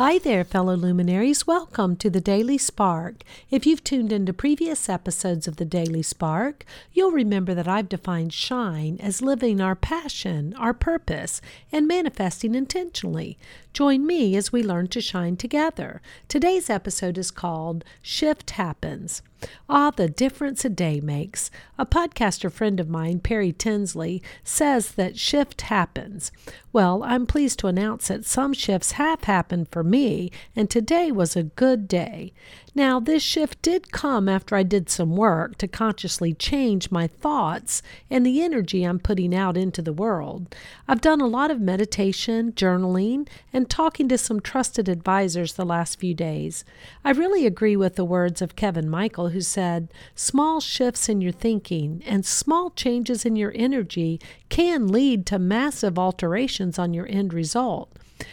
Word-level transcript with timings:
Hi 0.00 0.16
there, 0.16 0.44
fellow 0.44 0.76
luminaries. 0.76 1.46
Welcome 1.46 1.94
to 1.96 2.08
the 2.08 2.22
Daily 2.22 2.56
Spark. 2.56 3.16
If 3.50 3.66
you've 3.66 3.84
tuned 3.84 4.12
into 4.12 4.32
previous 4.32 4.88
episodes 4.88 5.46
of 5.46 5.56
the 5.56 5.66
Daily 5.66 6.02
Spark, 6.02 6.64
you'll 6.90 7.10
remember 7.10 7.52
that 7.52 7.68
I've 7.68 7.90
defined 7.90 8.32
shine 8.32 8.96
as 9.02 9.20
living 9.20 9.60
our 9.60 9.74
passion, 9.74 10.54
our 10.54 10.72
purpose, 10.72 11.42
and 11.70 11.86
manifesting 11.86 12.54
intentionally. 12.54 13.36
Join 13.74 14.06
me 14.06 14.36
as 14.36 14.50
we 14.50 14.62
learn 14.62 14.88
to 14.88 15.02
shine 15.02 15.36
together. 15.36 16.00
Today's 16.28 16.70
episode 16.70 17.18
is 17.18 17.30
called 17.30 17.84
Shift 18.00 18.52
Happens. 18.52 19.20
Ah, 19.68 19.90
the 19.90 20.08
difference 20.08 20.64
a 20.64 20.68
day 20.68 21.00
makes. 21.00 21.50
A 21.78 21.86
podcaster 21.86 22.50
friend 22.50 22.80
of 22.80 22.88
mine, 22.88 23.20
Perry 23.20 23.52
Tinsley, 23.52 24.22
says 24.44 24.92
that 24.92 25.18
shift 25.18 25.62
happens. 25.62 26.32
Well, 26.72 27.02
I'm 27.02 27.26
pleased 27.26 27.58
to 27.60 27.66
announce 27.66 28.08
that 28.08 28.24
some 28.24 28.52
shifts 28.52 28.92
have 28.92 29.24
happened 29.24 29.68
for 29.70 29.82
me, 29.82 30.30
and 30.54 30.70
today 30.70 31.10
was 31.10 31.34
a 31.34 31.42
good 31.42 31.88
day. 31.88 32.32
Now, 32.74 33.00
this 33.00 33.22
shift 33.22 33.62
did 33.62 33.90
come 33.90 34.28
after 34.28 34.54
I 34.54 34.62
did 34.62 34.88
some 34.88 35.16
work 35.16 35.58
to 35.58 35.66
consciously 35.66 36.32
change 36.34 36.92
my 36.92 37.08
thoughts 37.08 37.82
and 38.08 38.24
the 38.24 38.40
energy 38.42 38.84
I'm 38.84 39.00
putting 39.00 39.34
out 39.34 39.56
into 39.56 39.82
the 39.82 39.92
world. 39.92 40.54
I've 40.86 41.00
done 41.00 41.20
a 41.20 41.26
lot 41.26 41.50
of 41.50 41.60
meditation, 41.60 42.52
journaling, 42.52 43.26
and 43.52 43.68
talking 43.68 44.08
to 44.08 44.18
some 44.18 44.38
trusted 44.38 44.88
advisors 44.88 45.54
the 45.54 45.64
last 45.64 45.98
few 45.98 46.14
days. 46.14 46.64
I 47.04 47.10
really 47.10 47.44
agree 47.44 47.76
with 47.76 47.96
the 47.96 48.04
words 48.04 48.40
of 48.40 48.54
Kevin 48.54 48.88
Michael, 48.88 49.28
who 49.30 49.40
said, 49.40 49.88
Small 50.14 50.60
shifts 50.60 51.08
in 51.08 51.20
your 51.20 51.32
thinking 51.32 52.02
and 52.06 52.24
small 52.24 52.70
changes 52.70 53.24
in 53.24 53.36
your 53.36 53.52
energy 53.54 54.20
can 54.48 54.88
lead 54.88 55.26
to 55.26 55.38
massive 55.38 55.98
alterations 55.98 56.78
on 56.78 56.94
your 56.94 57.06
end 57.08 57.32
result. 57.32 57.90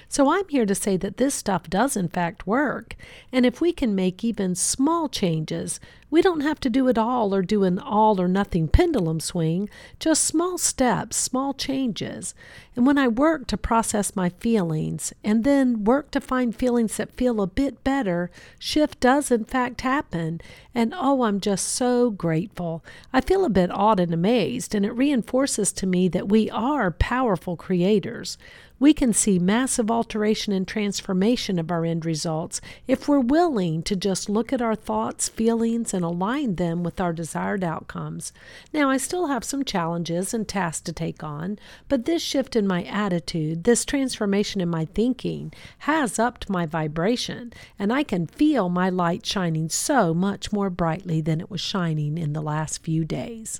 So 0.09 0.29
I'm 0.29 0.47
here 0.49 0.65
to 0.65 0.75
say 0.75 0.97
that 0.97 1.17
this 1.17 1.33
stuff 1.33 1.69
does 1.69 1.95
in 1.95 2.09
fact 2.09 2.47
work. 2.47 2.95
And 3.31 3.45
if 3.45 3.61
we 3.61 3.71
can 3.71 3.95
make 3.95 4.23
even 4.23 4.55
small 4.55 5.07
changes, 5.09 5.79
we 6.09 6.21
don't 6.21 6.41
have 6.41 6.59
to 6.61 6.69
do 6.69 6.87
it 6.87 6.97
all 6.97 7.35
or 7.35 7.41
do 7.41 7.63
an 7.63 7.79
all 7.79 8.21
or 8.21 8.27
nothing 8.27 8.67
pendulum 8.67 9.19
swing, 9.19 9.69
just 9.99 10.23
small 10.23 10.57
steps, 10.57 11.17
small 11.17 11.53
changes. 11.53 12.33
And 12.75 12.85
when 12.85 12.97
I 12.97 13.07
work 13.07 13.47
to 13.47 13.57
process 13.57 14.15
my 14.15 14.29
feelings 14.29 15.11
and 15.23 15.43
then 15.43 15.83
work 15.83 16.11
to 16.11 16.21
find 16.21 16.55
feelings 16.55 16.95
that 16.97 17.17
feel 17.17 17.41
a 17.41 17.47
bit 17.47 17.83
better, 17.83 18.29
shift 18.57 18.99
does 18.99 19.31
in 19.31 19.45
fact 19.45 19.81
happen. 19.81 20.39
And 20.73 20.93
oh, 20.95 21.23
I'm 21.23 21.41
just 21.41 21.67
so 21.69 22.11
grateful. 22.11 22.85
I 23.11 23.19
feel 23.19 23.43
a 23.43 23.49
bit 23.49 23.71
awed 23.71 23.99
and 23.99 24.13
amazed, 24.13 24.75
and 24.75 24.85
it 24.85 24.91
reinforces 24.91 25.73
to 25.73 25.87
me 25.87 26.07
that 26.09 26.29
we 26.29 26.49
are 26.51 26.91
powerful 26.91 27.57
creators. 27.57 28.37
We 28.79 28.93
can 28.93 29.11
see 29.11 29.39
massive 29.39 29.89
alteration 29.89 30.53
and 30.53 30.67
transformation 30.67 31.57
of 31.57 31.71
our 31.71 31.83
end 31.83 32.05
results 32.05 32.61
if 32.85 33.07
we're 33.07 33.19
willing 33.19 33.81
to 33.83 33.95
just 33.95 34.29
look 34.29 34.53
at 34.53 34.61
our 34.61 34.75
thoughts, 34.75 35.29
feelings, 35.29 35.95
and 35.97 36.05
align 36.05 36.55
them 36.55 36.81
with 36.81 37.01
our 37.01 37.11
desired 37.11 37.65
outcomes. 37.65 38.31
Now, 38.71 38.89
I 38.89 38.95
still 38.95 39.27
have 39.27 39.43
some 39.43 39.65
challenges 39.65 40.33
and 40.33 40.47
tasks 40.47 40.83
to 40.83 40.93
take 40.93 41.21
on, 41.21 41.59
but 41.89 42.05
this 42.05 42.21
shift 42.21 42.55
in 42.55 42.65
my 42.65 42.83
attitude, 42.83 43.65
this 43.65 43.83
transformation 43.83 44.61
in 44.61 44.69
my 44.69 44.85
thinking, 44.85 45.51
has 45.79 46.17
upped 46.17 46.49
my 46.49 46.65
vibration, 46.65 47.51
and 47.77 47.91
I 47.91 48.03
can 48.03 48.27
feel 48.27 48.69
my 48.69 48.89
light 48.89 49.25
shining 49.25 49.67
so 49.67 50.13
much 50.13 50.53
more 50.53 50.69
brightly 50.69 51.19
than 51.19 51.41
it 51.41 51.51
was 51.51 51.59
shining 51.59 52.17
in 52.17 52.31
the 52.31 52.41
last 52.41 52.81
few 52.81 53.03
days. 53.03 53.59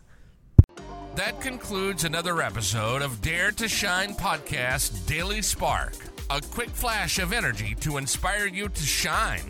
That 1.16 1.42
concludes 1.42 2.04
another 2.04 2.44
episode 2.44 3.02
of 3.02 3.22
Dare 3.22 3.52
to 3.54 3.68
Shine 3.68 4.14
Podcast 4.14 5.08
Daily 5.08 5.42
Spark. 5.42 5.96
A 6.30 6.40
quick 6.40 6.70
flash 6.70 7.18
of 7.18 7.34
energy 7.34 7.76
to 7.80 7.98
inspire 7.98 8.46
you 8.46 8.70
to 8.70 8.84
shine. 8.84 9.50